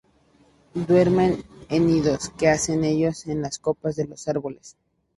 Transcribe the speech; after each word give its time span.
Duermen 0.87 1.43
en 1.69 1.85
nidos, 1.85 2.29
que 2.29 2.47
hacen 2.49 2.83
ellos, 2.83 3.27
en 3.27 3.43
las 3.43 3.59
copas 3.59 3.95
de 3.97 4.07
los 4.07 4.27
árboles. 4.27 4.75